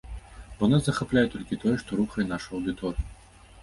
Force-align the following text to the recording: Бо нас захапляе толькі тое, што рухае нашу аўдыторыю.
Бо 0.61 0.69
нас 0.71 0.81
захапляе 0.87 1.25
толькі 1.35 1.61
тое, 1.67 1.77
што 1.85 2.03
рухае 2.03 2.29
нашу 2.35 2.49
аўдыторыю. 2.59 3.03